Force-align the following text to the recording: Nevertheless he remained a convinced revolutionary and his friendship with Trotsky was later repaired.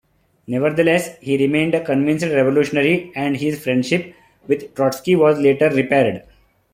Nevertheless 0.47 1.19
he 1.19 1.37
remained 1.37 1.75
a 1.75 1.85
convinced 1.85 2.25
revolutionary 2.25 3.11
and 3.15 3.37
his 3.37 3.63
friendship 3.63 4.15
with 4.47 4.73
Trotsky 4.73 5.15
was 5.15 5.37
later 5.37 5.69
repaired. 5.69 6.23